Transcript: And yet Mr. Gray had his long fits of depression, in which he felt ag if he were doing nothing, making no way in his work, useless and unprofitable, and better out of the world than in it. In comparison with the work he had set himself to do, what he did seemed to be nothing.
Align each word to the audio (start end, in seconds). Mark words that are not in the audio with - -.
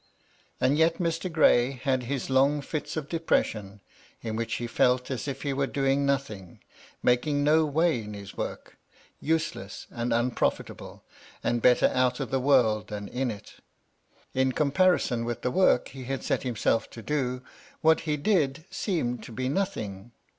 And 0.59 0.79
yet 0.79 0.97
Mr. 0.97 1.31
Gray 1.31 1.73
had 1.73 2.01
his 2.01 2.31
long 2.31 2.61
fits 2.61 2.97
of 2.97 3.07
depression, 3.07 3.81
in 4.23 4.35
which 4.35 4.55
he 4.55 4.65
felt 4.65 5.11
ag 5.11 5.27
if 5.27 5.43
he 5.43 5.53
were 5.53 5.67
doing 5.67 6.07
nothing, 6.07 6.57
making 7.03 7.43
no 7.43 7.65
way 7.65 8.01
in 8.03 8.15
his 8.15 8.35
work, 8.35 8.77
useless 9.19 9.85
and 9.91 10.11
unprofitable, 10.11 11.03
and 11.43 11.61
better 11.61 11.91
out 11.93 12.19
of 12.19 12.31
the 12.31 12.39
world 12.39 12.87
than 12.87 13.09
in 13.09 13.29
it. 13.29 13.57
In 14.33 14.53
comparison 14.53 15.23
with 15.23 15.43
the 15.43 15.51
work 15.51 15.89
he 15.89 16.05
had 16.05 16.23
set 16.23 16.41
himself 16.41 16.89
to 16.89 17.03
do, 17.03 17.43
what 17.81 17.99
he 18.09 18.17
did 18.17 18.65
seemed 18.71 19.21
to 19.25 19.31
be 19.31 19.49
nothing. 19.49 20.13